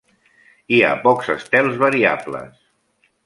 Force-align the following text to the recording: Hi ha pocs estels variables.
Hi 0.77 0.79
ha 0.87 0.93
pocs 1.03 1.29
estels 1.35 1.77
variables. 1.83 2.57